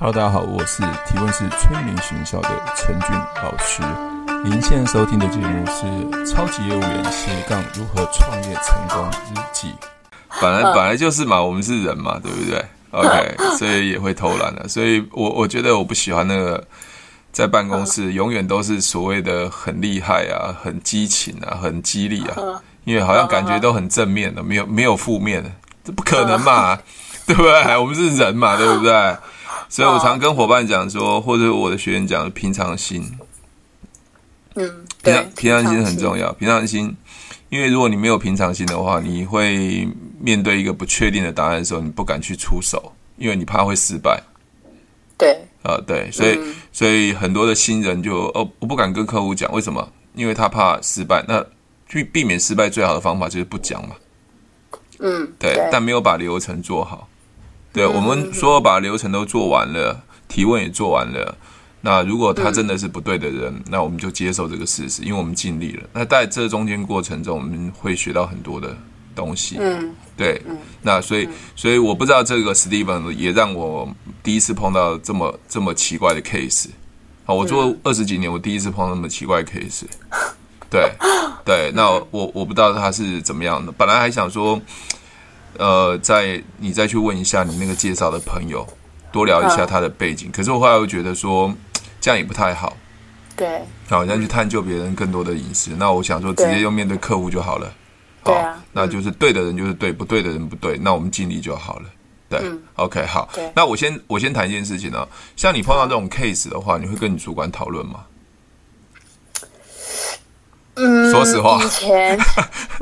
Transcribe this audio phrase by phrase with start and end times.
[0.00, 3.10] Hello，大家好，我是提问是催眠学校的陈俊
[3.42, 3.82] 老师。
[4.44, 5.86] 您现在收听的节目是
[6.30, 9.66] 《超级业务员斜杠如何创业成功日记》。
[10.40, 12.64] 本来本来就是嘛，我们是人嘛，对不对？
[12.92, 14.68] OK，所以也会偷懒的。
[14.68, 16.64] 所以我我觉得我不喜欢那个
[17.32, 25.50] 在办公室永远都是所谓的很厉害啊、很激情啊、很激励啊，因为好像感觉都很正面的，没有没有负面的，
[25.82, 26.78] 这不可能嘛，
[27.26, 27.76] 对不对？
[27.76, 29.16] 我们是人嘛，对不对？
[29.68, 33.04] 所以我常跟伙伴讲说，或者我的学员讲，平常心。
[34.54, 36.32] 嗯，平常平常心很重要。
[36.32, 36.96] 平常心，
[37.48, 39.86] 因为如果你没有平常心的话，你会
[40.18, 44.20] 面对一个不确定的答案的时候，你不敢去出手，因为你怕会失败。
[45.16, 45.32] 对，
[45.62, 49.86] 啊、呃，对，所以、嗯、所以很多的新人就哦，我不敢跟客户讲，为什么？
[50.14, 51.24] 因为他怕失败。
[51.28, 51.44] 那
[51.88, 53.94] 去避免失败最好的方法就是不讲嘛。
[54.98, 57.08] 嗯，对，对，但没有把流程做好。
[57.72, 61.36] 对，我们说把流程都做完了，提问也做完了。
[61.80, 65.84] 那如果他真的是不对的人，那我们就接受这个事实，因为我们尽力了。
[65.92, 68.76] 那在这中间过程中，我们会学到很多的
[69.14, 69.58] 东西。
[69.60, 70.42] 嗯，对。
[70.82, 73.88] 那所以，所以我不知道这个 Steven 也让我
[74.24, 76.66] 第一次碰到这么这么奇怪的 case。
[77.24, 79.84] 好，我做二十几年，我第一次碰到那么奇怪的 case。
[80.68, 80.90] 对，
[81.44, 81.70] 对。
[81.76, 84.60] 那我我不知道他是怎么样的，本来还想说。
[85.58, 88.66] 呃，再你再去问一下你那个介绍的朋友，
[89.12, 90.30] 多聊一下他的背景。
[90.32, 91.52] 可是我后来又觉得说，
[92.00, 92.76] 这样也不太好。
[93.36, 93.60] 对。
[93.88, 95.72] 好，再去探究别人更多的隐私。
[95.76, 97.72] 那我想说，直接用面对客户就好了。
[98.24, 98.62] 对啊。
[98.72, 100.78] 那就是对的人就是对，不对的人不对。
[100.78, 101.90] 那我们尽力就好了。
[102.28, 102.40] 对。
[102.76, 103.28] OK，好。
[103.54, 105.06] 那我先我先谈一件事情呢。
[105.36, 108.04] 像你碰到这种 case 的话，你会跟你主管讨论吗？
[110.78, 112.18] 嗯，说实话，以前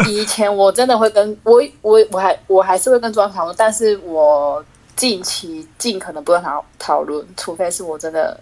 [0.09, 8.39] 以前我真的会跟我我我还我还是会跟专访讨论，但是我近期尽可能不跟他讨论，除非是我真的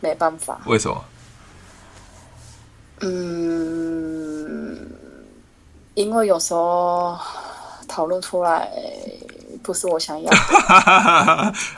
[0.00, 0.60] 没办法。
[0.66, 1.04] 为什么？
[3.00, 4.78] 嗯，
[5.94, 7.18] 因为有时候
[7.88, 8.70] 讨论出来。
[9.64, 10.36] 不是我想要的，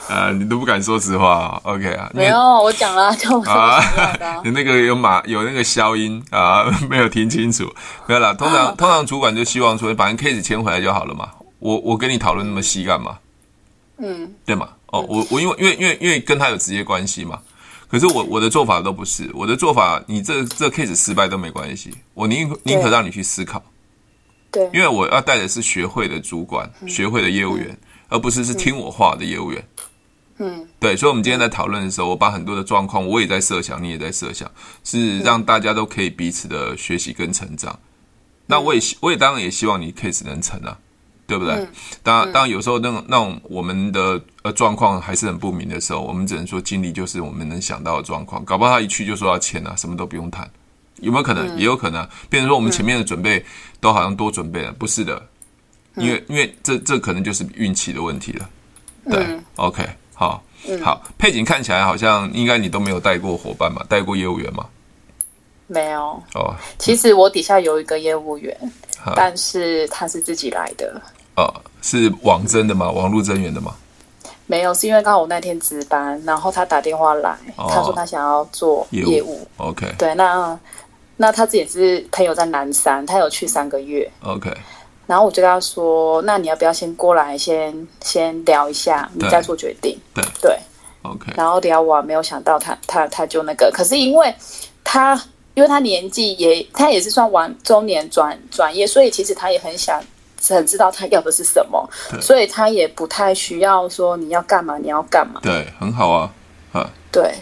[0.09, 2.11] 呃， 你都不敢说实话，OK 啊？
[2.13, 4.41] 没有，我讲了， 就我想要的。
[4.45, 7.73] 你那个有马有那个消音啊，没有听清楚，
[8.07, 8.35] 没有啦。
[8.35, 11.31] 通常通常主管就希望说，把 case 签回来就好了嘛。
[11.61, 13.17] 我我跟你讨论那么细干嘛？
[13.99, 14.69] 嗯，对嘛？
[14.89, 17.39] 哦，我我因为因为因为因为跟他有直接关系嘛。
[17.89, 23.63] 可是我我的做法都不是，我的做法，你这这 case 失败都没关系，我宁宁可让你去思考。
[24.57, 27.79] 对，因为我要带的是学会的主管、嗯、学会的业务员，嗯、
[28.09, 29.63] 而不是是听我话的业务员。
[30.39, 34.51] 嗯，对，所以，我们今天在讨论的时候，我把很多的状况，我也在设想，你也在设想，
[34.83, 37.73] 是让大家都可以彼此的学习跟成长。
[37.73, 37.81] 嗯、
[38.47, 40.79] 那我也我也当然也希望你 case 能成啊，
[41.27, 41.55] 对不对？
[41.55, 41.69] 嗯、
[42.03, 48.45] 当然，当然有时候那种那种我们的呃状况还是很不明的时候，我们只能说尽力就是我们能想到的状况。
[48.45, 50.51] 搞不好他一去就说要签啊，什么都不用谈。
[51.01, 51.47] 有没有可能？
[51.55, 53.45] 嗯、也有可能，变成说我们前面的准备
[53.81, 55.23] 都好像多准备了，不是的，
[55.97, 58.49] 因为、嗯、因为这这可能就是运气的问题了。
[59.11, 64.67] 对、嗯、OK，好，嗯、好，佩景看起来好像应该你都没有带过伙伴嘛，带过业务员嘛？
[65.67, 66.23] 没有。
[66.35, 68.57] 哦，其实我底下有一个业务员，
[69.07, 71.01] 嗯、但是他是自己来的。
[71.37, 71.53] 哦，
[71.83, 72.91] 是网征的吗？
[72.91, 73.75] 网络增员的吗？
[74.47, 79.11] 没有，是因为刚好我那天值班，然后他打电话来，哦、他说他想要做业务。
[79.11, 80.59] 业务 OK，对，那。
[81.19, 84.11] 那他自己也是朋友在南山，他有去三个月。
[84.23, 84.53] OK，
[85.07, 87.73] 然后我就跟他说：“那你要不要先过来先，
[88.03, 90.59] 先先聊一下，你再做决定。”对对，对
[91.03, 91.33] ，OK。
[91.37, 94.35] 然后聊完，没有想到他他他就那个，可是因为
[94.85, 95.15] 他
[95.55, 100.03] 因为他年纪也他也是算完中年转转业，所以其实他也很想
[100.49, 105.41] 很知道他要的是什么，对所以他也不太需要说你要干嘛你要干嘛。
[105.43, 106.31] 对，很好啊，
[106.73, 107.35] 啊，对。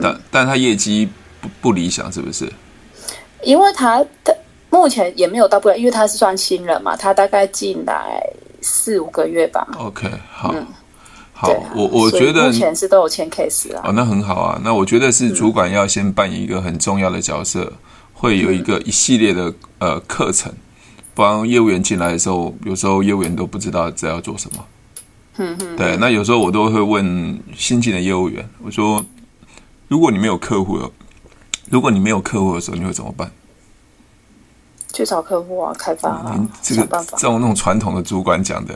[0.00, 1.08] 但、嗯、但他业绩
[1.40, 2.52] 不不理想，是不是？
[3.42, 4.32] 因为他他
[4.70, 8.20] 目前也没有到不了，因为他是算新人嘛，他大概进来
[8.60, 9.66] 四五个月吧。
[9.78, 10.66] OK，好，嗯、
[11.32, 13.82] 好，啊、我我觉得目前是都有签 case 啊。
[13.84, 14.60] 哦，那很好啊。
[14.64, 17.72] 那我觉得是主管要先扮演一个很重要的角色，嗯、
[18.12, 20.52] 会有一个一系列的呃课程，
[21.14, 24.64] 不然业务员进来的时候，有时候业务员都不知道这要做什么。
[25.38, 25.76] 嗯嗯。
[25.76, 29.04] 对，那有时候我都会问新进的业务员，我说：
[29.88, 30.90] 如果你没有客户了。
[31.70, 33.30] 如果你没有客户的时候，你会怎么办？
[34.92, 38.74] 去找客户啊，开发啊，这个这种那种传统的主管讲的，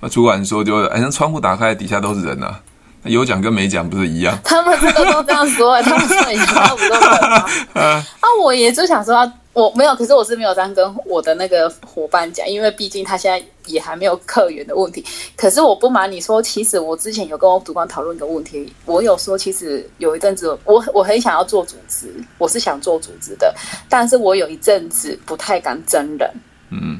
[0.00, 2.60] 那主管说就哎，那窗户打开，底下都是人呐、啊，
[3.04, 4.38] 有奖跟没奖不是一样？
[4.44, 7.46] 他们这个都这样说，他们说你全部都是人啊。
[8.20, 15.04] 啊，我也就想说，我没有，可是我是没有这样跟我的那个伙伴讲，因为毕竟他现在也还没有客源的问题。
[15.36, 23.54] 可是我不瞒你说，其实我之前有跟我主管讨论一个问题，我有说，其实有一阵子我我很想要做组织，我是想做组织的，
[23.90, 26.30] 但是我有一阵子不太敢真人。
[26.70, 26.98] 嗯，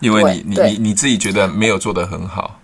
[0.00, 2.60] 因为你你你你自己觉得没有做得很好，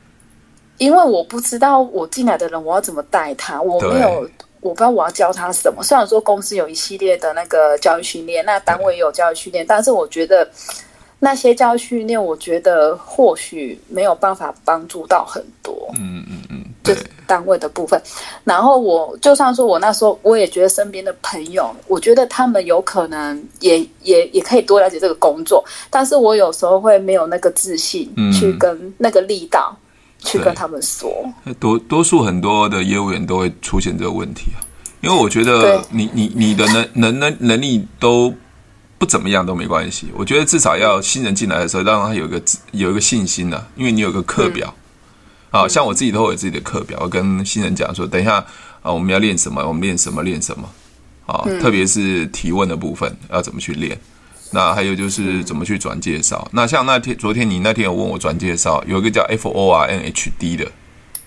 [0.76, 4.29] 因为我不知道我进来的人我要怎么带他，我没有。
[4.60, 5.82] 我不知道我要教他什么。
[5.82, 10.48] 虽然说公司有一系列的那个教育训练，那单位也有教育训练，但是我觉得
[11.18, 15.90] 那些教育训练，我觉得或许没有办法帮助到很多。
[15.98, 18.00] 嗯嗯嗯，就是单位的部分。
[18.44, 29.76] 然后我就算说我那时候，我也觉得身边的朋友，我觉得他们有可能也也也可以多了解这个工作，但是我有时候会没有那个自信去跟那个力道。
[30.22, 31.11] 去跟他们说，
[31.58, 34.61] 多多数很多的业务员都会出现这个问题啊，
[35.00, 38.32] 因为我觉得你你你的能能能能力都
[38.99, 44.75] 不怎么样都没关系，我觉得至少要新人进来的时候，让他有一个有一个信心啊，因为你有个课表，
[45.50, 48.44] 啊，像我自己都会有自己的课表，我跟新人讲说，等一下
[48.82, 50.69] 啊，我们要练什么，我们练什么练什么，
[51.25, 53.99] 啊，特别是提问的部分要怎么去练。
[54.52, 56.49] 那还有就是怎么去转介绍？
[56.52, 60.73] 那像那天昨天你那天有问我转介绍，有一个叫 F O R N H D 的，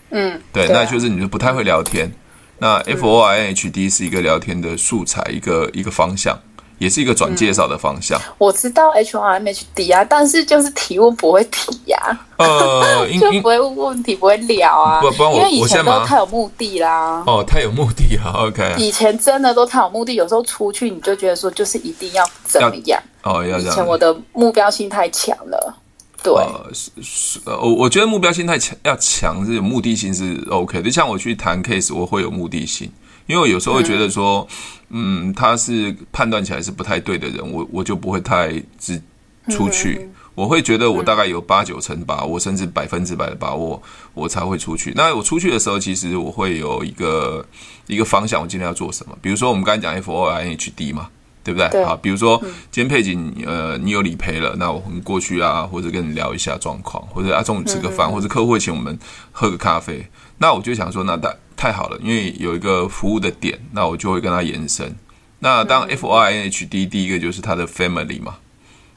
[0.10, 2.12] 嗯，对，那就是你就不太会聊天。
[2.60, 6.40] 那 F O R N H D 是一个聊天的素材，一个一个方向，
[6.78, 8.20] 也是一个转介绍的方向。
[8.38, 11.98] 我知道 H R N H D 啊，但是就是提问不会提呀，
[12.38, 15.02] 呃， 就不会问问题，不会聊啊。
[15.02, 17.24] 不，不然我因为以前都太有目的啦。
[17.26, 18.76] 哦，太有目的啊， OK。
[18.78, 23.02] 以前真的都太有目的，有时候出去你就觉得说，就是一定要怎么样。
[23.24, 23.72] 哦，要这样。
[23.72, 25.76] 以前我的目标性太强了，
[26.22, 26.34] 对。
[26.34, 30.92] 呃，是是，呃，我我觉得目标性太强，要强是有目的性是 OK 的。
[30.92, 32.92] 像我去谈 case，我会有目的性，
[33.26, 34.48] 因为我有时候会觉得说，
[34.90, 39.02] 嗯，嗯，他是判断起来是不太对的人，我我就不会太直
[39.50, 40.00] 出去。
[40.02, 43.82] 嗯、我会觉得我大概有八九成把握，甚至百分之百的把握，
[44.14, 44.94] 我才会出去。
[44.96, 47.46] 那我出去的时候，其实我会有一个
[47.88, 49.18] 一个方向，我今天要做什么。
[49.22, 51.10] 比如说，我们刚才讲 F O R N H D 嘛。
[51.46, 51.68] 对不对？
[51.72, 52.42] 对，好，比如说
[52.72, 58.98] 今天佩锦，呃，你有理赔了，那我们过去啊，或者跟你聊一下状况，或者啊中午吃个饭，或者客户会请我们
[59.34, 64.94] 喝个咖啡，那我就想说，那太太好了，因为有一个服务的点，那我就会跟他延伸。
[65.40, 68.36] 那当 F R N H D 第一个就是他的 family 嘛，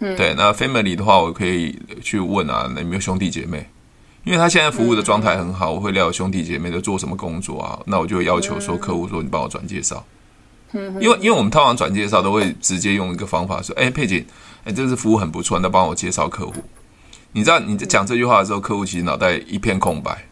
[0.00, 3.68] 对，那 family 的话，我可以去问啊，那有没有兄弟姐妹？
[4.24, 10.04] 因为他现在服务的状态很好，我会聊兄弟姐妹都做什么工作啊，那我就会要求说客户说，你帮我转介绍。
[10.72, 14.26] 因为因为我们通常转介绍都会直接用一个方法说，哎，佩姐，
[14.64, 16.54] 哎，这次服务很不错，那帮我介绍客户。
[17.30, 20.26] 你知道你在讲这句话的时候，客户其实脑袋一片空白。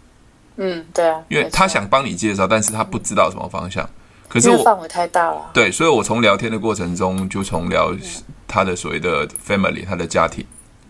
[0.56, 3.88] 嗯，对啊，因为他想帮你介绍，但是他不知道什么方向。
[4.28, 5.50] 可是我范围太大了。
[5.52, 7.94] 对，所以我从聊天的过程中就从聊
[8.46, 10.44] 他的所谓的 family，他的家庭，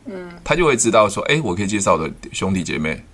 [0.07, 3.05] 嗯，他就会知道说，哎，我可以介绍我的兄弟姐妹，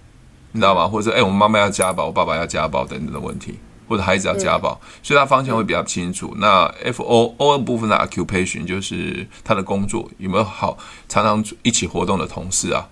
[0.53, 0.87] 你知道吗？
[0.87, 3.59] 或者，哎，我妈妈要家暴，我爸爸要家暴等等的问题。
[3.89, 6.33] 或者孩子要家暴，所以他方向会比较清楚。
[6.39, 12.89] 那 F O O 部分的 occupation 就是他的工作有没有好，常常一起活动的同事啊，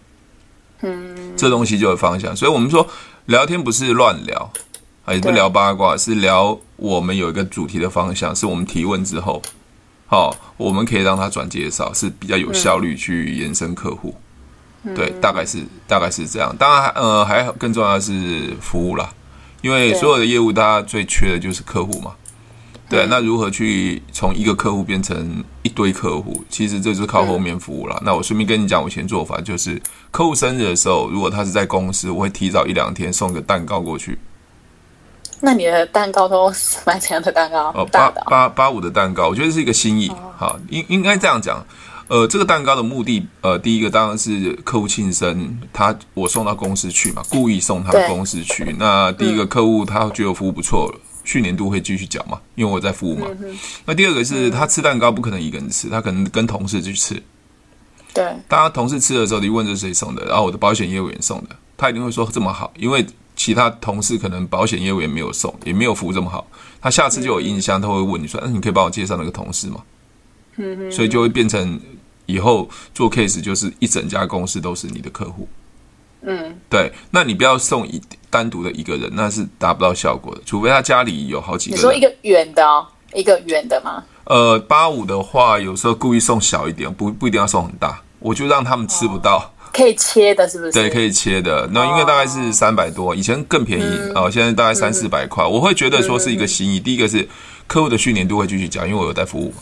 [0.80, 2.34] 嗯，这东西就有方向。
[2.34, 2.84] 所以我们说
[3.28, 4.50] 聊天不是乱聊，
[5.04, 9.42] 啊，也不聊八卦，是聊我们有一个主题的方向，是我们提问之后，
[10.06, 14.14] 好，我们可以让他转介绍，是比较有效率去延伸客户。
[14.96, 16.56] 对，大概是大概是这样。
[16.56, 19.12] 当然，呃，还更重要的是服务啦。
[19.60, 22.14] 因为所有的业务，大家最缺的就是客户嘛。
[22.88, 26.42] 对，那如何去从一个客户变成一堆客户？
[26.48, 28.00] 其实这就是靠后面服务了。
[28.04, 29.80] 那我顺便跟你讲，我以前做法就是，
[30.10, 34.18] 客户生日的时候，如果他是在公司，我会提早一两天送个蛋糕过去。
[35.40, 36.50] 那你的蛋糕都
[36.86, 37.70] 买怎样的蛋糕？
[37.74, 40.10] 哦，八八八五的蛋糕，我觉得是一个心意。
[40.36, 41.64] 好，应应该这样讲。
[42.08, 48.74] 呃，这个蛋糕的目的，呃，第一个当然是客户庆生，他我送到公司去嘛，故意送他到公司去。
[48.78, 53.26] 那第一个客户他觉得服务不错了，去年度会继续缴嘛，因为我在服务嘛。
[53.84, 57.22] 那第二个是他吃蛋糕不可能一个人吃，他可能跟同事去吃。
[58.14, 63.04] 对，当他同事吃的时候，你问这是谁送的，然后我的保险业务员送的，他一定会说这么好，因为
[63.36, 66.46] 其他同事可能保险业务员没有送，也没有服务这么好，
[66.80, 69.82] 他下次就有印象，他会问你说，嗯，你可以帮我介绍那个同事吗？
[70.56, 71.78] 嗯，所以就会变成。
[72.30, 75.48] 以后做 case 就是一整家公司都是你的客户，
[76.22, 81.78] 嗯，对，那你不要送一单独的一个人，那是达不到效果的，除非他家里有好几个人。
[81.78, 84.02] 你说一个圆的哦，一个圆的吗？
[84.24, 89.38] 呃，八五的话，有时候故意送小一点，不不一定要送很大，我就让他们吃不到。
[89.38, 90.72] 哦，可以切的，是不是？
[90.72, 91.66] 对，可以切的。
[91.72, 95.46] 那因为大概是三百多，以前更便宜啊，哦，现在大概三四百块。
[95.46, 96.80] 我会觉得说是一个心意。
[96.80, 97.26] 第一个是
[97.66, 99.54] 客户的训练度会继续讲，因为我有在服务。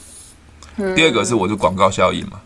[0.97, 2.41] 第二个是我的广告效应嘛。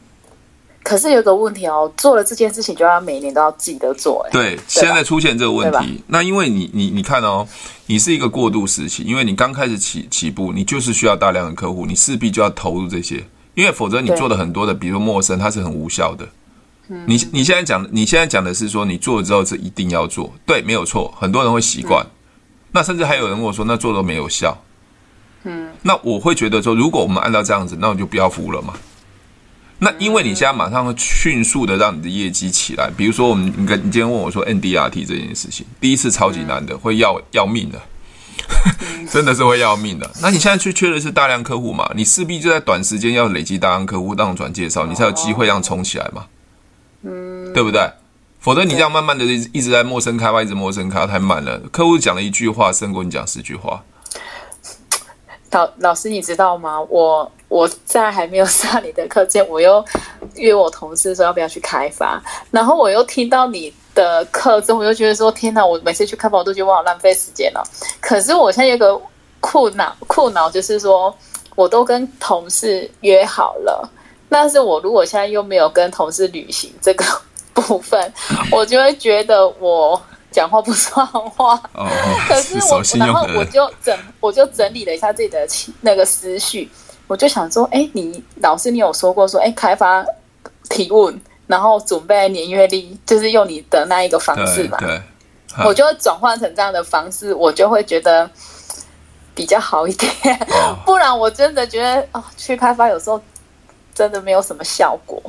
[0.83, 7.47] 可是有个问题哦，做了这件事情就要每年都要记得做，哎，对，现在出现这个问题，那因为你你你看哦，
[7.87, 16.27] 你是一个过渡时期，因为你刚开始起起步，你就是需要大量的客户，你势必就要投入这些，因为否则你做的很多的，比如陌生，它是很无效的。
[17.07, 22.05] 你你现在讲，你现在讲的是说，你做了之后是一定要做，对，没有错，很多人会习惯，
[22.73, 24.61] 那甚至还有人跟我说，那做都没有效，
[25.45, 28.75] 嗯，那我会觉得说，如果我们按照这样子，那我就不要服务了嘛。
[29.83, 37.81] 那因为你现在马上会迅速的让你的业绩起来，比如说我们你跟你今天问我说 NDRT 这件事情，第一次超级难的，会要要命的，
[39.11, 40.11] 真的是会要命的。
[40.21, 41.91] 那你现在去缺的是大量客户嘛？
[41.97, 46.27] 你势必就在短时间要累积大量客户，让转介绍，你才有机会让冲起来嘛？
[47.03, 47.91] 嗯，对不对？
[48.39, 51.59] 否则你这样慢慢的一直在陌生开发，一直陌生开发太慢了。
[51.71, 53.83] 客户讲了一句话，胜过你讲十句话。
[55.51, 56.81] 老老师，你知道吗？
[56.89, 59.85] 我我在还没有上你的课前，我又
[60.37, 65.67] 约我同事说要不要去开发，然后我又听到你的课之后，我又觉得说天哪！
[65.67, 67.63] 我每次去开发，我都觉得我好浪费时间了。
[68.01, 69.01] 可是我现在有个
[69.41, 71.13] 苦恼，苦恼就是说，
[71.57, 73.91] 我都跟同事约好了，
[74.29, 77.05] 但是我如果现在又没有跟同事履行这个
[77.53, 78.13] 部分，
[78.53, 80.01] 我就会觉得我。
[80.31, 81.89] 讲话不算话，哦、
[82.29, 85.47] 可是我是然后我就整我就整理了一下自己的
[85.81, 86.71] 那个思绪，
[87.07, 90.05] 我就想说，哎，你老师你有说过说，哎，开发
[90.69, 98.31] 提问，然后准备年月历，就是用你的那一个方式嘛，对，对我就会转换成这样的方式，我就会觉得
[99.35, 100.13] 比较好一点，
[100.51, 103.21] 哦、 不然我真的觉得哦，去开发有时候
[103.93, 105.21] 真的没有什么效果。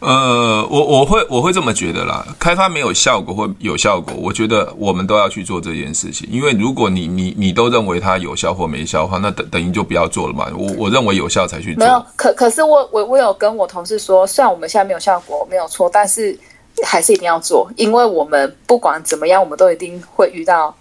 [0.00, 10.46] 呃，我我会我会这么觉得啦，开发没有效果或有效果，我觉得我们都要去做这件事情，因为如果你你你都认为它有效或没效的话，那等等于就不要做了嘛。
[10.56, 11.84] 我我认为有效才去做。
[11.84, 16.38] 没有，可可是我我我有跟我同事说，虽然我们现在没有效果，没有错，但是
[16.84, 20.72] 还是一定要做，因为我们不管怎么样，我们都一定会遇到。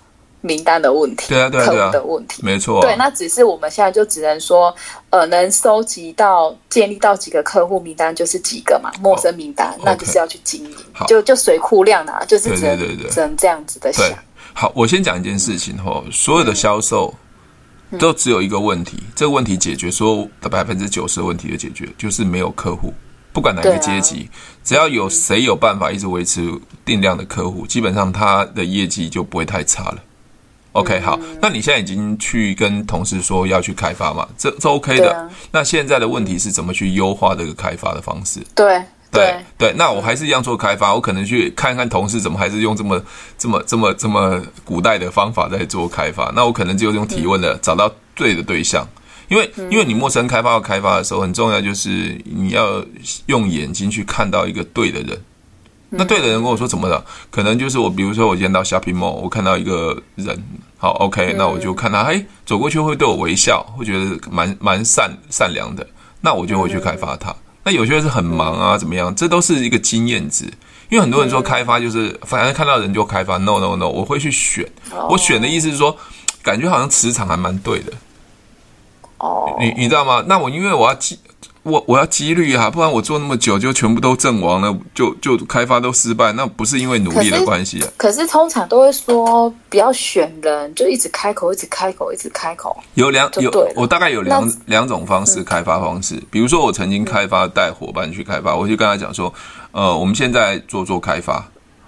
[0.41, 2.81] 名单的问题，对啊，对啊，的问题，没错、啊。
[2.81, 4.73] 对，那只是我们现在就只能说，
[5.09, 10.77] 呃，能收集到、建立到几个客户名单就是几个嘛，陌生名单，哦、那就是要去经营，
[11.07, 12.95] 就就水库量啊，就是只能对对。
[12.95, 14.07] 对对只能这样子的想。
[14.53, 17.13] 好，我先讲一件事情哈，所有的销售
[17.99, 22.93] 都只有一个问题，嗯、这个问题解决，所有的百分之九十的问题就解决，就是没有客户，
[23.33, 26.41] 不管哪个阶级，啊、只要有谁有办法一直维持
[26.85, 29.97] 定量的客户，基本上他的业绩就不会太差了。
[30.77, 34.27] OK，好，那你现在已经去跟同事说要去开发嘛？
[34.37, 35.11] 这这 OK 的。
[35.11, 38.39] 啊、那现在的问题是怎么去优化这个开发的方式？
[38.53, 38.79] 对
[39.09, 43.01] 对对，那我还是一样做开发，我可能去看看同事怎么还是用这么
[43.39, 46.31] 这么这么这么古代的方法在做开发。
[46.35, 48.87] 那我可能就用提问的、嗯、找到对的对象，
[49.29, 52.85] 因为因为你陌生开发要开发的时候，很重要就是你要
[53.25, 55.19] 用眼睛去看到一个对的人。
[55.89, 57.03] 那对的人跟我说怎么了？
[57.31, 60.43] 可能就是我，比如说我今天到 shopping mall，我看到一个人。
[60.77, 65.87] 好，OK，那我就看他，哎，走过去会对我微笑，会觉得蛮蛮善善良的，
[66.21, 67.35] 那我就会去开发他。
[67.63, 69.15] 那有些人是很忙啊，怎么样？
[69.15, 70.45] 这都是一个经验值。
[70.89, 74.65] 因为很多人说开发就是反正看到人就开发，no no no，我会去选。
[75.09, 75.97] 我选的意思是说，
[76.43, 77.91] 感觉好像磁场还蛮对的。
[79.17, 80.23] 哦，你你知道吗？
[80.27, 81.17] 那我因为我要记。
[81.67, 87.87] 我我要几率啊，不然我做那么久就全部都阵亡了，就就开发都失败，那不是因为努力的关系啊。
[87.97, 92.75] 可是通常都会说不要选人，就一直开口，一直开口，一直开口。
[92.93, 96.15] 有两有，我大概有两两种方式开发方式。
[96.31, 99.33] 比如说我曾经开发带伙伴去开发，我就跟他讲说，
[99.71, 101.45] 呃，我们现在做做开发，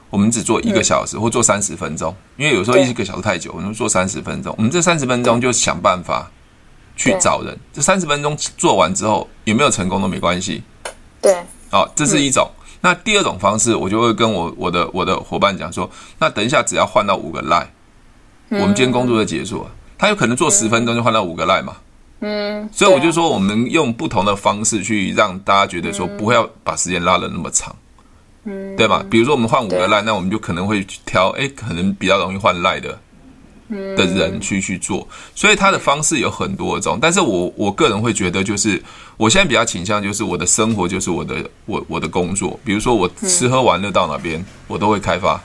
[0.09, 6.29] 我们只做一个小时或做三十分钟，因为有时候一个小时太久，我们做三十分钟，我们这三十分钟就想办法。
[6.99, 10.61] 去找人，这三十分钟做完之后有没有成功都没关系。
[11.21, 11.33] 对，
[11.71, 12.45] 好，这是一种。
[12.59, 15.89] 嗯、那第二种方式，我就会跟我我的我的伙伴讲说，
[16.19, 17.65] 那等一下只要换到五个赖，
[18.49, 19.71] 嗯、我们今天工作就结束了。
[19.97, 21.77] 他有可能做十分钟就换到五个赖嘛。
[22.19, 27.73] 嗯，所以我就说，我们用不同的方式去让大家觉得说，不会要把时间拉的那么长。
[28.43, 29.05] 嗯，对吧？
[29.09, 32.99] 比如说我们换五个赖，那我们就可能会挑，哎，可能比较容易换赖的。
[33.69, 38.81] 的人去去做，所以他的方式有很多种，但是我我个人会觉得，就是
[39.17, 45.39] 我现在比较倾向，就是我的生活就是我的我我的工作，比如说我吃喝玩乐到哪边，我都会开发。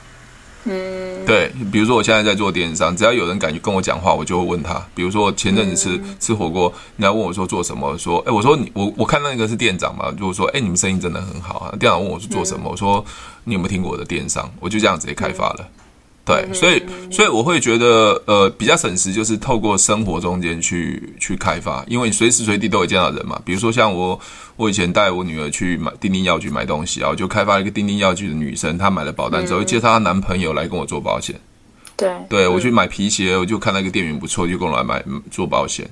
[0.67, 4.83] 嗯，对，比如说我现在在做电商，只要有人敢跟我讲话，我就会问他。
[4.95, 11.69] 比如说前阵子吃吃火锅，人家问我说做什么，我说，哎，我说你我我看到那个是店长嘛，就是说，哎，你们生意真的很好啊。
[11.79, 13.05] 店长问我是做什么，我说
[13.43, 14.51] 你有没有听过我的电商？
[14.59, 15.69] 我就这样直接开发了。
[16.25, 23.39] 对，所以所以我会觉得，呃，比较省时就是透过生活中间去去开发，因为你随时随地都会见到人嘛。
[23.45, 24.19] 比如说像我，
[24.55, 31.39] 我以前带我女儿去买丁丁药局买东西啊，我就开发了一个丁丁药局的女生，她买了保单之后，介绍她男朋友来跟我做保险。
[31.95, 35.87] 对，对我去买皮鞋，我就看到一个店员不错，就跟我来买做保险。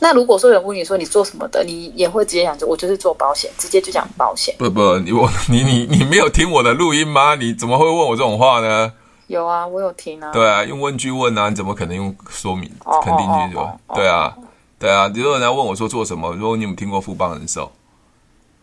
[0.00, 4.52] 那如果说有人问你说你做什么的，你也会直接讲就我就是做保险，直接就讲保险。
[4.58, 7.36] 不不，你我你你你没有听我的录音吗？
[7.36, 8.92] 你怎么会问我这种话呢？
[9.30, 10.32] 有啊，我有听啊。
[10.32, 12.68] 对啊，用问句问啊，你怎么可能用说明
[13.04, 13.80] 肯定句说？
[13.94, 14.36] 对啊，
[14.76, 15.08] 对啊。
[15.14, 17.70] 如果人家问我说做什么，如果你有没有听过富邦人寿？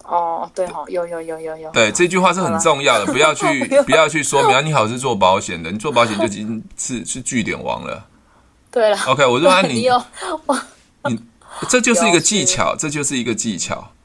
[0.03, 1.71] 哦，对哈，有有有有有。
[1.71, 4.59] 对，这句话是很重要的， 不要去不要去说明啊。
[4.59, 8.05] 你好，是做保险的，你做保险就已经是是据点王了。
[8.69, 9.87] 对了，OK，我说你
[11.07, 11.19] 你
[11.69, 13.87] 这就是一个技巧，这就是一个技巧。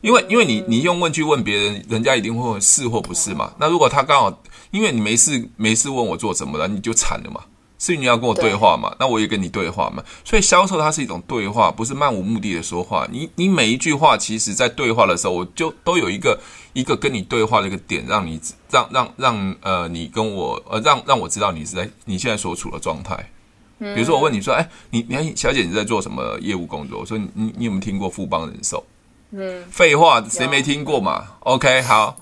[0.00, 3.52] 因为因为你你用问句问别人，人家一定会是或不是嘛。
[3.58, 4.42] 那如果他刚好。
[4.70, 7.40] 因为你没事没事问我做什么了，你就惨了嘛。
[7.78, 8.94] 是你要跟我对话嘛？
[9.00, 10.04] 那我也跟你对话嘛。
[10.22, 13.08] 所以销售它是一种对话，不是漫无目的的说话。
[13.10, 16.38] 你你每一句话，其实在对话的时候，我就都有一个
[16.74, 18.38] 一个跟你对话的一个点，让你
[18.70, 23.30] 让让让呃，你跟我呃，让让我知道你是在你现在所处的状态。
[23.78, 27.00] 比如说我问你说，哎，你你小姐你在做什么业务工作？
[27.00, 28.84] 我说你你有没有听过富邦人寿？
[29.30, 32.16] 嗯，废话，谁没听过嘛？OK，好，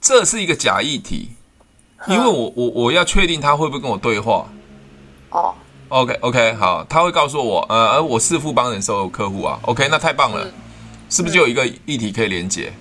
[0.00, 1.30] 这是一个假议题。
[2.08, 4.46] 因为我我我要确定他会不会跟我对话，
[5.30, 5.54] 哦
[5.88, 10.46] ，OK OK 好，他会告诉我，呃，而我是富邦人寿客户啊，OK，那太棒了，
[11.08, 12.72] 是不是就有一个议题可以连接？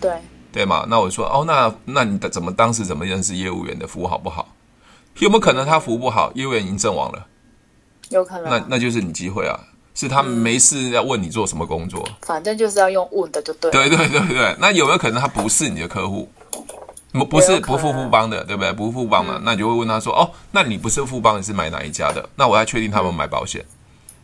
[0.00, 0.12] 对。
[0.52, 4.54] 对嘛，那我说哦，那那你的怎么当时怎么认识业务员的服务好不好？
[5.18, 7.26] 有没有可能他服务不好，业务员已经阵亡了？
[8.10, 9.58] 有可能，那那就是你机会啊，
[9.94, 16.30] 是他没事要问你做什么工作，反正就是要用问的就对，对对对对，那有没有可能他不是你的客户？
[17.12, 18.72] 不不是不富富邦的，对不对？
[18.72, 23.62] 不富邦嘛，那你就会问他说：“哦，那你不是富邦，你是买哪一家的？”那我要确定他们买保险，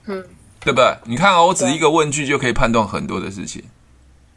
[0.07, 0.25] 嗯，
[0.61, 0.97] 对不对？
[1.05, 3.63] 你看哦，我只一个问句就可以判断很多的事情，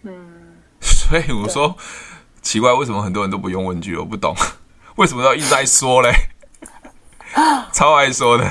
[0.03, 0.11] 嗯，
[0.83, 1.73] 所以我说
[2.41, 3.95] 奇怪，为什么很多人都不用问句？
[3.95, 4.35] 我不懂，
[4.97, 6.11] 为什么要一直在说嘞？
[7.71, 8.45] 超爱说的。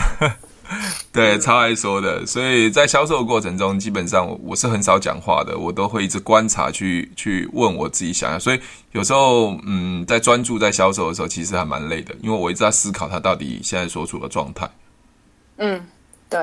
[1.10, 8.38] 对，超爱说的，所以在销售过程中，基本上我是很少讲话的，我都会一直观察去去问我自己想要。
[8.38, 8.60] 所以
[8.92, 14.70] 有时候，嗯，在专注在销售的时候，其实还蛮累的，因为我一直在思考他到底现在所处的状态。
[15.56, 15.84] 嗯，
[16.28, 16.40] 对，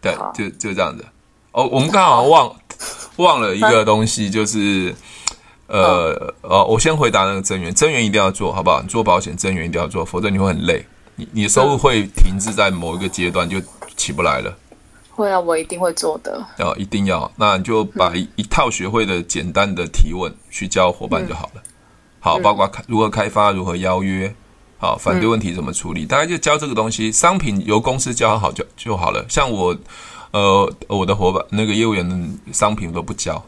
[0.00, 1.04] 对，就就这样子。
[1.50, 2.54] 哦，我们刚好忘
[3.16, 4.94] 忘了一个东西，就是
[5.66, 8.80] 呃呃，我先回答那个增员，增员一定要做好不好？
[8.80, 10.86] 你做保险增员一定要做，否则你会很累。
[11.16, 13.60] 你你收入会停滞在某一个阶段，就
[13.96, 14.56] 起不来了。
[15.10, 16.44] 会啊，我一定会做的。
[16.58, 21.62] 要一定要，那你就把一一套学会的简单的提问去教伙伴就好了。
[22.18, 24.34] 好，包括开如何开发，如何邀约，
[24.78, 27.12] 好，反对问题怎么处理，大概就教这个东西。
[27.12, 29.24] 商品由公司教好就就好了。
[29.28, 29.76] 像我，
[30.32, 33.40] 呃，我的伙伴那个业务员的商品都不教。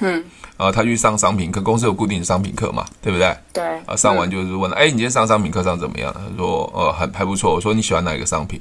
[0.00, 0.24] 嗯。
[0.56, 3.36] 啊，他去上商品课，公司有固定的商品课嘛，对不对？
[3.52, 3.62] 对。
[3.84, 6.10] 啊，上完就是问，哎、嗯，你今天上商品课上怎么样？
[6.14, 7.54] 他说，呃，还还不错。
[7.54, 8.58] 我说你喜欢哪一个商品？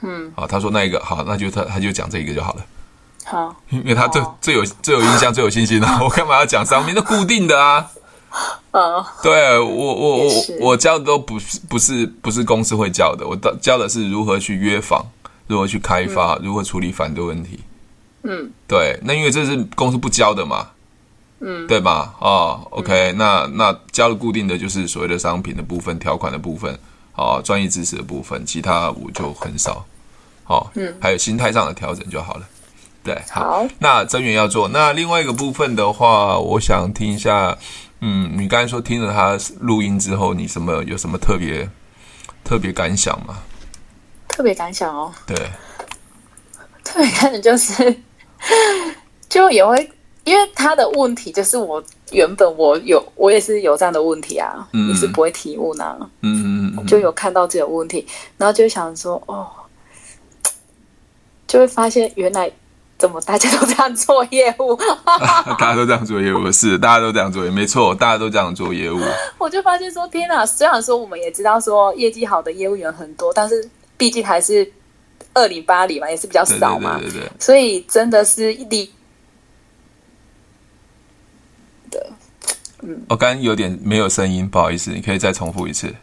[0.00, 0.32] 嗯。
[0.34, 2.64] 好，他说那一个好，那就他他就讲这一个就好了。
[3.24, 3.54] 好。
[3.68, 6.94] 因为他最最有最有印象、最有信心的， 我干嘛要讲商品？
[6.94, 7.90] 那固定的啊。
[8.70, 9.04] 嗯。
[9.22, 15.04] 对我我我我教的都不是不是不是公司会教的，我教的是如何去约访，
[15.46, 17.60] 如何去开发，如何处理反对问题。
[18.22, 18.50] 嗯。
[18.66, 20.68] 对，那因为这是公司不教的嘛。
[21.44, 22.14] 嗯，对吧？
[22.20, 26.78] 哦，OK，、嗯、那那加入固定的就是所谓的商品的部分、条款的部分，
[27.16, 29.84] 哦，专业知识的部分，其他我就很少。
[30.44, 32.46] 好、哦，嗯，还有心态上的调整就好了。
[33.02, 34.68] 对，好，好那增员要做。
[34.68, 37.58] 那另外一个部分的话，我想听一下，
[38.00, 41.68] 嗯，你刚才说听了他录音之后，你什么有什么特别
[42.44, 43.38] 特别感想吗？
[44.28, 45.36] 特别感想哦，对，
[46.84, 48.02] 特别感想就是，
[49.28, 49.90] 就也会。
[50.24, 51.82] 因为他的问题就是我
[52.12, 58.06] 原本我有我也是有这样的问题啊，嗯、你是不会提问啊，嗯嗯就有看到这个问题，
[58.36, 59.48] 然后就想说哦，
[61.48, 62.50] 就会发现原来
[62.98, 64.78] 怎么大家都这样做业务，
[65.58, 69.00] 大家都这样做业务是，大家都这样做没错，大家都这样做业务。
[69.38, 74.70] 我就发现说天哪，虽然说我们也知道说业绩好的业务员很多，但是毕竟还是
[75.34, 78.64] 二零八零嘛，也是比较少嘛，对对对对对，所以真的是一
[81.92, 81.98] 滴。
[82.82, 85.94] 嗯，我刚刚有点没有声音，不好意思，你可以再重复一次。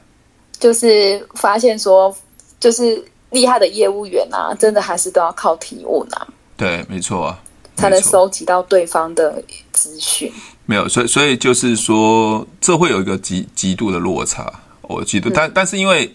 [0.57, 2.15] 就是发现说，
[2.59, 6.27] 就是厉害的业务员啊，真的还是都要靠提问啊。
[6.55, 7.39] 对，没错啊，
[7.75, 10.31] 才能收集到对方的资讯。
[10.65, 14.51] 没有，所以所以就是说，这会有一个极极度的落差。
[14.81, 16.13] 我极度，嗯、但但是因为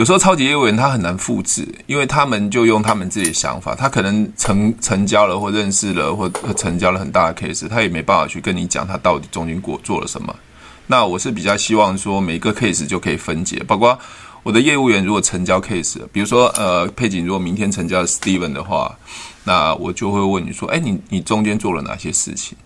[0.00, 10.34] 有时候超级业务员他很难复制，因为他们就用他们自己的想法，他可能成成交了或认识了或成交了很大的 case，他也没办法去跟你讲他到底中间过做了什么。
[10.86, 13.98] 那我是比较希望说每一个 case 就可以分解，包括
[14.42, 18.98] 我的业务员如果成交 case，比如说呃佩锦如果明天成交 Steven 的话，
[19.44, 22.56] 那我就会问你说，哎，你你中间做了哪些事情？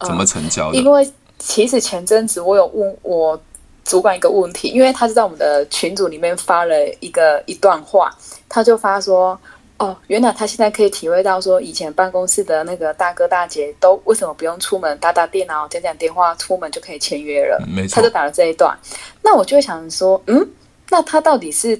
[0.00, 0.76] 怎么成交的？
[0.76, 3.42] 因为其实前阵子我有问我
[3.84, 8.10] 主管一个问题，因为他是在我们的群组里面发了一个一段话，
[8.48, 9.38] 他就发说。
[9.78, 17.60] 哦，原来他现在可以体会到说，以前办公室的那个大哥大姐都为什么不用出门打打电脑、讲讲电话，出门就可以签约了？
[17.66, 18.78] 没错，他就打了这一段。
[19.22, 20.48] 那我就会想说，嗯，
[20.88, 21.76] 那他到底是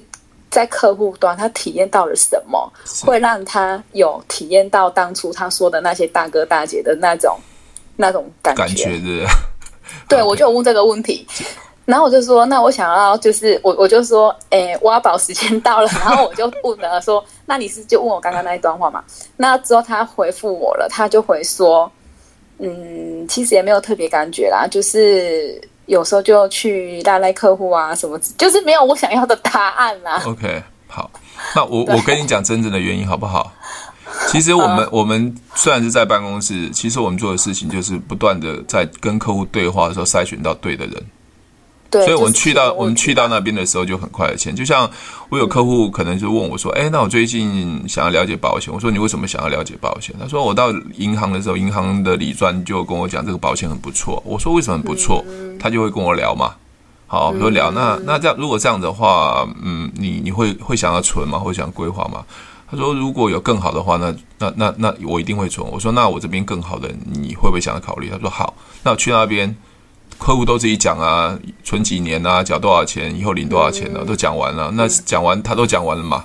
[0.49, 2.69] 在客户端他体验到了什么，
[3.05, 7.39] 会让他有体验到当初他说的那些大哥大姐的那种
[7.95, 8.63] 那种感觉？
[8.65, 9.25] 感觉是
[10.09, 11.25] 对，我就问这个问题。
[11.85, 15.87] 然后我就说，那我想要就是我我就说，诶，挖宝时间到了。
[15.99, 19.03] 然后我就问了说，那你是就问我刚刚那一段话嘛？
[19.35, 21.91] 那之后他回复我了，他就回说，
[22.59, 30.21] 嗯，其实也没有特别感觉啦，就是有时候就去赖赖客户啊什么，就是没有我想要的答案啦。
[30.25, 31.11] OK，好，
[31.53, 33.51] 那我 我跟你讲真正的原因好不好？
[34.27, 41.03] 其实我们我们虽然是在办公室，其实我们做的事情就是不断的在跟客户对话的时候筛选到对的人。
[42.01, 44.89] 所以我们去到我们去到那边的时候就很快的签，就像
[45.29, 55.23] 我有客户可能就问我说：“哎，那我最近想要了解保险。”我说：“你为什么想要了解保险？”他说：“我到银行的时候，银行的理专就跟我讲这个保险很不错。”我说：“为什么很不错？”
[55.59, 56.55] 他就会跟我聊嘛。
[57.07, 61.37] 好，比如聊那那这样如果这样的话，嗯，你你会会想要存吗？
[61.37, 62.23] 会想规划吗？
[62.71, 69.55] 他说：“如果有更好的话，那那那那我一定会存。”我说：“那我这边更好的，你会不会想要考虑？”他说：“好，那我去那边。”
[70.23, 74.07] 客户都自己讲啊，存几年啊，缴多少钱，以后领多少钱呢、啊？
[74.07, 74.71] 都讲完了。
[74.73, 76.23] 那讲完他都讲完了嘛？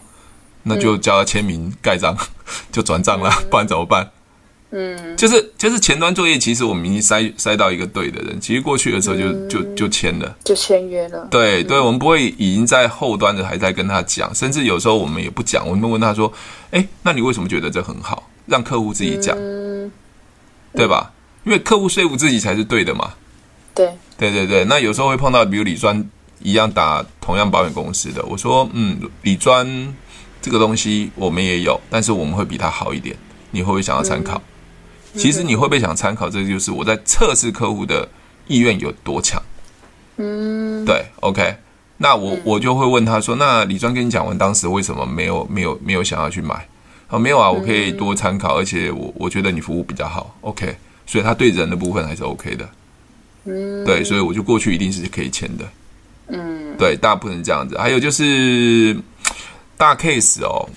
[0.63, 2.17] 那就叫他签名盖章，
[2.71, 4.09] 就转账了，不然怎么办？
[4.71, 11.27] 嗯，就是就是前端作业，其实我们已经筛筛到一个对的人，其实过去的时候就就就签了，就签约了。
[11.29, 16.33] 对对，我们不会已经在后端的还在跟他讲，甚至有时候我们也不讲，我们问他说
[16.71, 19.91] ：“哎，那你为什么觉得这很好？”让客户自己讲，嗯
[20.73, 21.11] 对吧？
[21.43, 23.11] 因为客户说服自己才是对的嘛。
[23.87, 26.05] 对对对对，那有时候会碰到，比如李专
[26.41, 29.67] 一样打同样保险公司的，我说，嗯，李专
[30.41, 33.17] 这个东西我们也有，但是我们会比他好一点，
[33.51, 34.41] 你会不会想要参考？
[35.15, 36.29] 嗯、其实你会不会想参考？
[36.29, 38.09] 这就是我在测试客户的
[38.47, 39.43] 意愿有多强。
[40.17, 41.57] 嗯，对，OK，
[41.97, 46.69] 那我我就会问他说，那李专跟你讲完，当时为什么没有没有没有想要去买？
[47.09, 52.69] 啊，没有啊，我可以多参考，而且我我觉得你服务比较好，OK，所以他对人的部分还是 OK 的。
[53.45, 55.65] 嗯，对，所以我就过去一定是可以签的。
[56.29, 57.79] 嗯，对，大部分这样子。
[57.79, 58.97] 还有就是
[59.77, 60.69] 大 case 哦，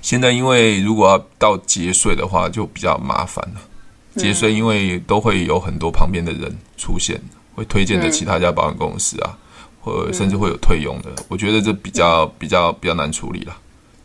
[0.00, 3.60] 现在因为如果要到结税的话，就比较麻烦了。
[4.16, 7.20] 结税因为都会有很多旁边的人出现，
[7.54, 9.36] 会推荐的其他家保险公司啊，
[9.80, 11.10] 或甚至会有退佣的。
[11.28, 13.56] 我觉得这比较比较比较难处理了。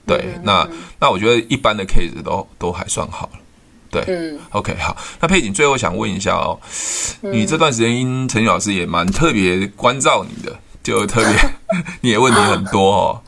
[0.07, 0.67] 对，那
[0.99, 3.39] 那我觉得一般的 case 都都还算好了。
[3.91, 4.95] 对，嗯，OK，好。
[5.19, 6.59] 那佩锦最后想问一下哦，
[7.23, 11.49] 嗯、你这段时间因陈宇老师也蛮特别关照你的，就特别
[12.01, 13.21] 你也问题很多哦。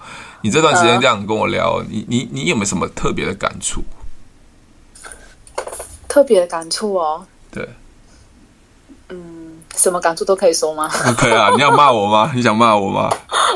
[0.43, 3.83] 你这段时间这样跟我聊，你你你有没有什么特别的感触？
[6.07, 7.67] 特别的感触哦，对，
[9.09, 12.31] 嗯，什么感触都可以说吗可以啊，你要骂我吗？
[12.35, 13.09] 你想骂我吗？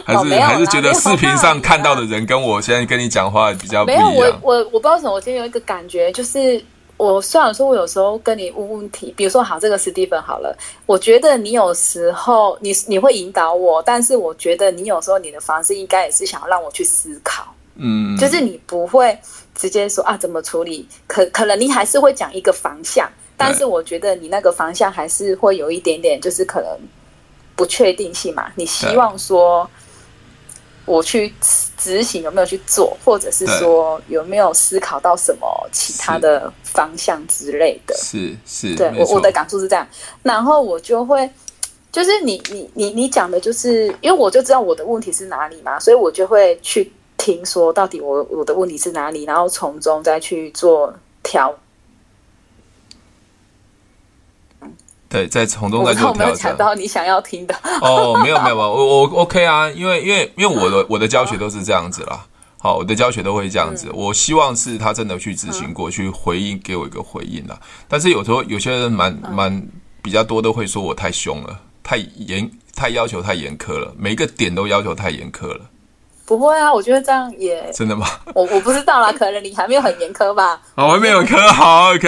[0.05, 4.11] 还是、哦、还是觉得视频上看到的人跟我现在跟你讲话比较不一样？
[4.11, 6.63] 没有，我我我不知道什么，我今天有一个感觉就是。
[6.97, 19.17] 我虽然说，我有时候跟你问问题，比如说好这个史蒂芬好了，我觉得你有时候你你会引导我，但是我觉得你有时候你的方式应该也是想要让我去思考，嗯，就是你不会
[19.53, 26.79] 直接说啊怎么处理，可可能你还是会讲一个方向，但是我觉得你那个方向还是会有一点点就是可能
[27.58, 29.69] 不确定性嘛，你希望说。
[30.85, 31.33] 我去
[31.77, 37.95] 执行有没有去做，或者是说有没有思考到什么其他的方向之类的？
[37.97, 39.87] 是是，对我我的感触是这样。
[40.23, 41.29] 然后我就会，
[41.91, 50.93] 就是你你你你讲的，就是因为我就知道我的问题是哪里嘛，所以我就会去听说到底我我的问题是哪里，然后从中再去做
[51.23, 51.53] 调。
[55.15, 56.21] 对，在从中在做调整。
[56.21, 57.56] 我没有抢到你想要听的。
[57.82, 62.25] 哦，没有没有没有，我我 OK 啊，因为因为因为我的我的教学都是这样子啦。
[62.58, 63.89] 好，我的教学都会这样子。
[63.93, 67.60] 我希望是他真的去执行过去回应，给我一个回应啦。
[67.88, 69.67] 但是有时候有些人蛮蛮
[70.01, 75.62] 比较多都会说我太凶了，太严，太要求太严苛了，每一个点都要求太严苛了。
[76.25, 78.07] 不会啊，我觉得这样也真的吗？
[78.33, 80.59] 我我不知道啦，可能你还没有很严苛吧。
[80.75, 82.07] 我还没有严苛，好，OK，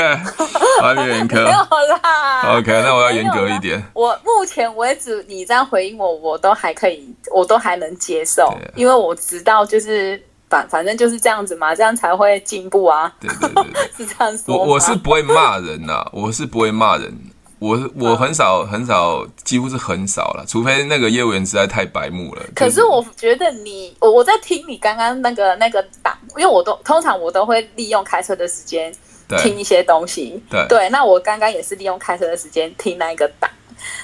[0.82, 1.58] 我还没有严苛， 没有
[2.04, 2.58] 啦。
[2.58, 3.82] OK，那我要严格一点。
[3.94, 13.14] 我目前为止，你这样回应我，我都还可以，我都还能接受，啊、因为我知道就是反反正就是这样子嘛，这样才会进步啊。
[13.20, 14.58] 对对对，对， 是这样说。
[14.58, 17.14] 我我是不会骂人呐、啊，我是不会骂人。
[17.60, 22.44] 我我很少很少，几乎是很少了，除非那个业务员实在太白目了。
[22.56, 28.94] 可是我觉得你，我我在听你刚刚那个那个档，因为我都通常我都会利用开车的时间
[29.40, 30.42] 听一些东西。
[30.50, 33.50] 对对，那我刚刚也是利用开车的时间听那个档。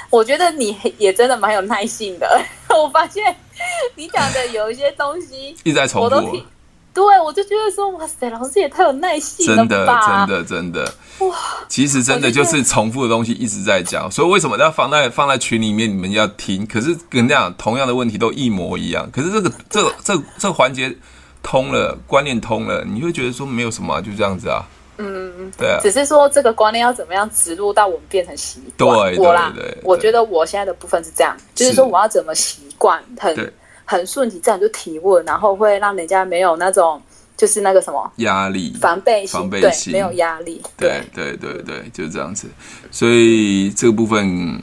[0.10, 2.42] 我觉得你也真的蛮有耐性的。
[2.70, 3.36] 我发现
[3.96, 6.42] 你讲的有一些东西一直在重复。
[6.94, 10.28] 对，我就觉得说，哇塞，老师也太有耐心了吧！
[10.28, 10.94] 真的，真的，真的，
[11.28, 11.36] 哇！
[11.68, 16.64] 其实真的就是重复的东西一直在讲，所以为什么要放在放在群里面，你们要听？
[16.68, 20.96] 可是跟那样同样的问题都一模一样，可是这个这个这个、这个环节
[21.42, 24.64] 通了，观念通了，你会觉得说没有什么、啊，就这样子啊。
[25.00, 25.80] 嗯，对啊。
[25.82, 29.12] 只是说这个观念要怎么样植入到我们变成习惯？
[29.12, 33.52] 对，我啦，对，对，对，我觉得我现在的部分是这样，就是说我要怎么习惯很。
[33.86, 37.02] 很顺其自然就提问，然后会让人家没有那种
[37.36, 40.62] 就是那个什么压力、防备心、防备心，没有压力。
[40.78, 42.48] 对对对对，就是这样子。
[42.92, 44.62] 所以这个部分，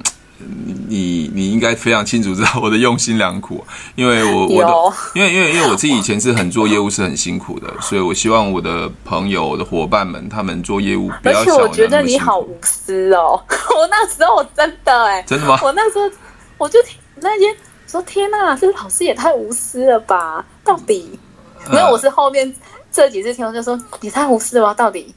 [0.89, 3.63] 你你应该非常清楚知道我的用心良苦，
[3.95, 11.75] 因为我我的因为因为因为我自己以前是很做业务是很辛苦的，所以我希望我的朋友、我的伙伴们他们做业务不要像我那么辛苦。
[11.75, 13.43] 而且我觉得你好无私哦，
[13.77, 15.59] 我那时候我真的哎，真的吗？
[15.63, 16.09] 我那时候
[16.57, 17.55] 我就听那天。
[17.91, 20.45] 说天呐，这老师也太无私了吧！
[20.63, 21.19] 到底，
[21.67, 22.55] 因为我是后面
[22.93, 24.73] 这几次听，我就说你太无私了吧？
[24.73, 25.13] 到底，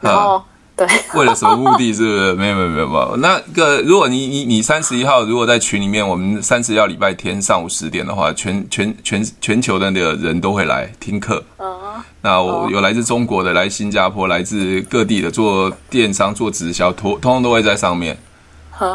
[0.00, 0.40] 然后
[0.76, 1.92] 对， 为了什么目的？
[1.92, 2.34] 是不是？
[2.34, 3.16] 没有没有没有没有。
[3.16, 11.42] 那个，如果你你你三十一号，如果在群里面，我们三十一号礼拜天上午十点的话，全全全全球的那个人都会来听课。
[11.58, 11.76] 嗯，
[12.22, 18.16] 那我有来自中国的，来新加坡，来自各地的做电商、做直销，通通都会在上面。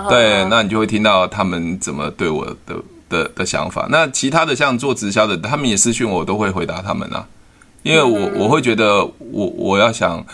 [0.07, 2.75] 对，那你就会听到他们怎么对我的。
[3.11, 7.27] 的的想法，那其他的像做直销的，他们也私讯我，我都会回答他们啊，
[7.83, 10.25] 因为我我会觉得我我要想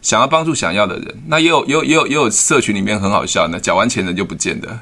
[0.00, 4.78] 想要帮助想要的人，那也有也有也有也有社群里面很好笑，那缴完钱人就不见的，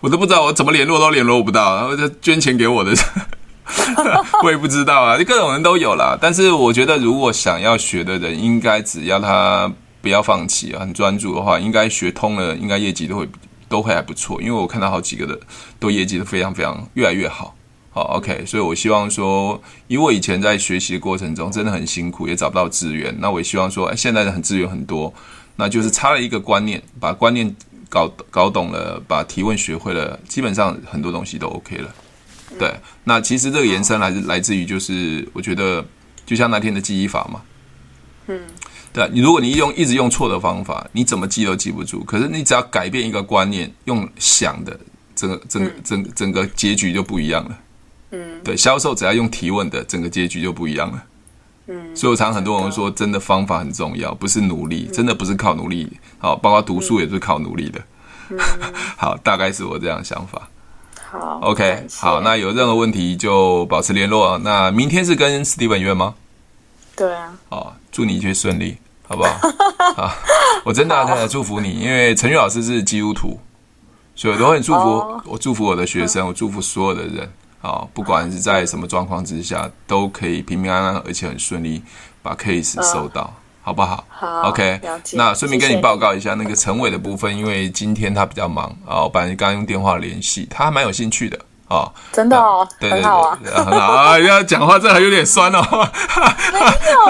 [0.00, 2.94] 我都不知道我怎么联络都联络不到，然后就捐钱给我的，
[4.44, 6.16] 我也不知道啊，各种人都有啦。
[6.20, 13.28] 但是我觉得如果想要学的人，应该只要他不要放弃啊，很专注的话，应该学通了，应该业绩都会。
[13.68, 15.38] 都会还不错，因为我看到好几个的
[15.78, 17.54] 都业绩都非常非常越来越好，
[17.90, 25.12] 好 OK，所以我希望说，因为我以前在学习的过程中真的很辛苦，也找不到资源，那我也希望说，哎，现在的很资源很多，
[25.56, 27.54] 那就是差了一个观念，把观念
[27.88, 31.94] 搞搞懂了，把提问学会了，基本上很多东西都 OK 了。
[32.58, 35.84] 对，那其实这个延伸来自来自于就是，我觉得
[36.24, 37.42] 就像那天的记忆法嘛，
[38.26, 38.40] 嗯。
[38.98, 42.02] 对，你如果你用一直用错的方法，你怎么记都记不住。
[42.02, 44.76] 可是你只要改变一个观念，用想的，
[45.14, 47.58] 整个整整整个结局就不一样了。
[48.10, 51.04] 嗯，对，销售只要用提问的，整个结局就不一样了。
[51.68, 55.88] 嗯，所以我常很多人说，真的方法很重要，不是努力，真的不是靠努力。
[56.18, 57.80] 好，包括读书也是靠努力的。
[58.30, 58.38] 嗯、
[58.98, 60.48] 好，大概是我这样的想法。
[61.08, 64.36] 好，OK，好，那有任何问题就保持联络。
[64.38, 66.16] 那明天是跟 Steven 约吗？
[66.96, 67.38] 对啊。
[67.48, 68.76] 好，祝你一切顺利。
[69.08, 69.30] 好不好？
[69.96, 70.14] 啊，
[70.64, 73.40] 我真的要太祝福你，因为陈宇老师是基督徒，
[74.14, 75.22] 所以我都很祝福。
[75.24, 77.28] 我祝福我的学生，我祝福所有的人
[77.62, 81.82] 啊，不管是在什么状况之下，都可以平平安安，而且很顺利
[82.22, 84.04] 把 case 收到，好不好？
[84.10, 84.80] 好，OK。
[85.14, 91.38] 那顺便跟你报告一下，那个陈伟的部分，因为今天他比较忙啊，我本来刚用电话联系，他还蛮有兴趣的。
[91.68, 94.18] 哦，真的哦，对对对，很好啊，很好啊！
[94.20, 95.60] 要讲话这还有点酸哦，
[96.52, 96.60] 没
[96.92, 97.00] 有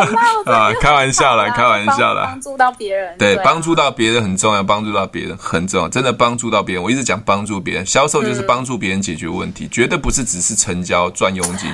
[0.52, 6.82] 啊，开玩笑啦，开玩笑啦，帮助到别人，对，帮助到别人很重要，帮助到别人很重要，真的帮助到别人。
[6.82, 11.72] 我一直讲帮助别人，销售就是帮助别人解决问题，绝对不是只是成交赚佣金。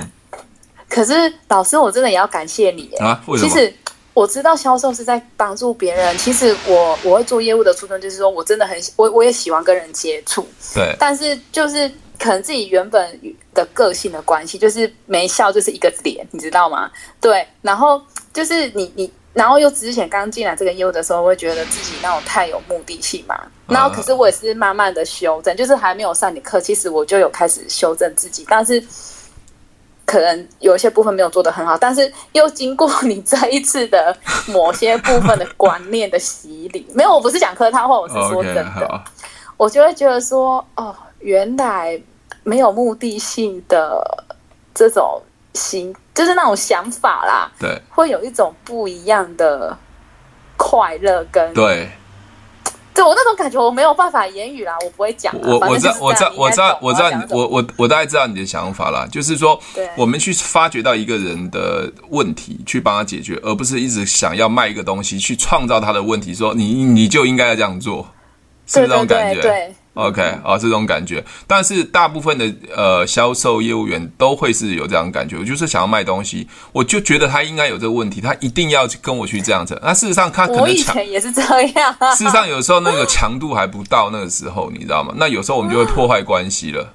[0.87, 3.19] 可是老师，我真的也要感谢你啊！
[3.25, 3.49] 为什么？
[3.51, 3.75] 其实
[4.13, 6.17] 我知道销售是在帮助别人。
[6.19, 11.91] 其实我我会做业务的初衷就是说我真的很我我也喜欢跟人接触，对，但是就是。
[12.19, 13.21] 可能自己原本
[13.53, 16.91] 的个性的关系，就是没笑就是一个脸，你知道吗？
[17.21, 18.01] 对，然后
[18.33, 23.39] 就是你你，然后又之前刚进来这个业务的时候，会觉得自己那种太有目的性嘛。
[23.67, 28.83] 然后可是我也是慢慢的修正，就是还没有上你课，其实我就有开始修正自己，但是
[30.05, 39.01] 可能有一些部分没有做得很好，但是又经过你这一次的某些部分的观念的洗礼，没有，我不是讲客套话，我是说真的，okay,
[39.57, 40.95] 我就会觉得说，哦。
[41.25, 41.99] 原来
[42.43, 44.25] 没有目的性的
[44.75, 45.21] 这种
[45.55, 47.51] 心，就是那种想法啦。
[47.59, 49.77] 对，会有一种不一样的
[50.57, 51.89] 快乐跟对。
[52.93, 55.35] 对，我那种感觉我没有办法言语啦，我不会讲。
[55.43, 59.61] 我我知道我知道我知道我知道我我我大概知道你的想法啦，就是说，
[59.97, 68.07] 我们去发掘到一个人的问题，去帮他解决，而不是一直想要卖一个东西去创造他的问题，说你你就应该要这样做，
[68.67, 69.43] 是不是这种感觉？
[69.43, 69.75] 对。
[69.95, 75.39] OK，啊，这种感觉，但是大部分的呃销售业务员都会是有这样的感觉。
[75.39, 79.81] 我就是想要卖东西，我就觉得他应该有这个问题，他一定要跟我去这样子。
[79.85, 81.97] 那事实上他可能我以前也是这样。
[82.17, 85.15] 事实上有时候那个强度还不到那个时候，你知道吗？
[85.17, 86.93] 那有时候我们就会破坏关系了，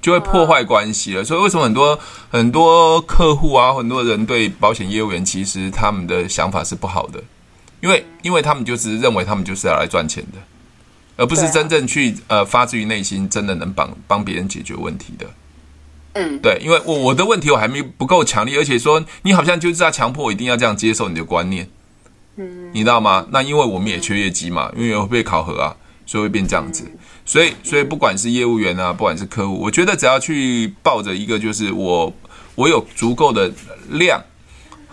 [0.00, 1.24] 就会破坏关系了。
[1.24, 1.98] 所以为什么很多
[2.30, 7.20] 很多客户啊，很多人对保险业务员其实他们的想法是不好的，
[7.80, 10.38] 因为因为他们就是认为他们就是要来赚钱的。
[11.16, 15.26] 而不是真正去呃发自于内心，真的能帮帮别人解决问题的。
[16.12, 21.68] 嗯，对，因为我我的问题我还没不够强烈，而且说你好像就是要强迫我一定要这样接受你的观念。
[22.36, 23.26] 嗯，你知道吗？
[23.30, 25.76] 那因为我们也缺业绩嘛，因为会被考核啊，
[26.06, 26.84] 所以会变这样子。
[27.24, 32.12] 所以所以不管是业务员啊，不管是客户，我觉得只要去抱着一个就是我
[32.54, 33.50] 我有足够的
[33.90, 34.22] 量。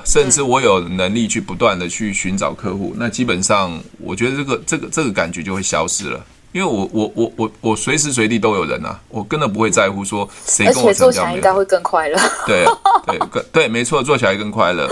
[0.04, 10.90] 甚至我有能力去不断的去寻找客户，那基本上我觉得这个这个这个感觉就会消失了，因为我我我我我随时随地都有人啊，我根本不会在乎说谁跟我成交。
[10.90, 12.18] 而且做起来应该会更快乐。
[12.46, 12.66] 对
[13.08, 14.88] 对对，对，没错，做起来更快乐。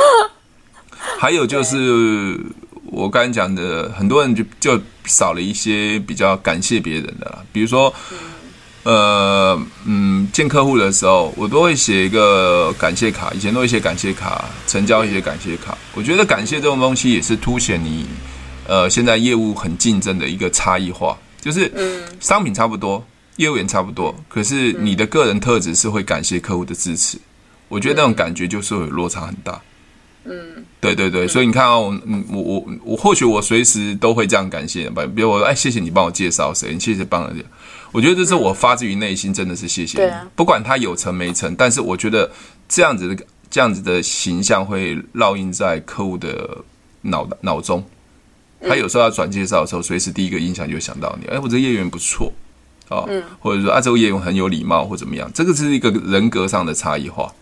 [1.20, 2.40] 还有就是
[2.86, 7.94] 我刚才讲的，很多人就就少了一些比较感谢别人的啦，比如说。
[8.84, 13.32] 呃，嗯，见客户的时候，我都会写一个感谢卡。
[13.36, 15.78] 以前都会写感谢卡，成交一些感谢卡。
[15.94, 18.08] 我觉得感谢这种东西也是凸显你，
[18.68, 21.16] 呃，现在业务很竞争的一个差异化。
[21.40, 21.72] 就是，
[22.20, 23.04] 商品差不多，
[23.38, 27.20] 业务员差不多，可是你的个人特质是会感谢客户的支持。
[27.68, 29.62] 我觉得那种感觉就是会有落差很大。
[30.24, 37.44] 嗯，对对对，所以你看哦，嗯，我我我或许我随时都会这样感谢，比如我说，哎，谢谢你帮我介绍谁，谢谢帮了你。
[37.92, 40.12] 我觉得这是我发自于内心，真的是谢谢你。
[40.36, 42.30] 不管他有成没成，但是我觉得
[42.70, 46.58] 这样子的这样子的形象会烙印在客户的
[47.02, 47.84] 脑脑中。
[48.62, 51.28] 他有时候要转介绍的时候，随时第一个印象就会想到你。
[51.28, 52.32] 哎，我这个业务员不错
[52.90, 53.04] 啊，
[53.40, 57.34] 或者说啊，这个业务员很有礼貌或怎么样，这个是一个人格上的差异化。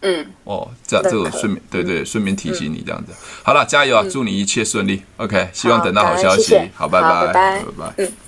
[0.00, 3.12] 嗯，哦，这样这个顺便对对，顺便提醒你这样子。
[3.42, 4.06] 好了，加油啊！
[4.10, 5.02] 祝你一切顺利。
[5.16, 6.56] OK，希望等到好消息。
[6.74, 7.62] 好，拜拜，拜
[7.96, 8.27] 拜。